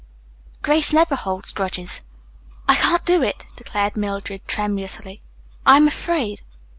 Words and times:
Grace 0.63 0.91
never 0.91 1.13
holds 1.15 1.51
grudges." 1.51 2.01
"I 2.67 2.73
can't 2.73 3.05
do 3.05 3.21
it," 3.21 3.45
declared 3.55 3.95
Mildred 3.95 4.41
tremulously, 4.47 5.19
"I 5.63 5.77
am 5.77 5.87
afraid." 5.87 6.41